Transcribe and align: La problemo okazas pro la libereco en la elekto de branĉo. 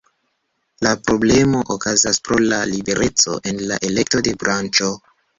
La 0.85 0.91
problemo 1.09 1.59
okazas 1.75 2.19
pro 2.27 2.37
la 2.53 2.61
libereco 2.69 3.35
en 3.51 3.61
la 3.73 3.77
elekto 3.91 4.23
de 4.29 4.33
branĉo. 4.45 4.89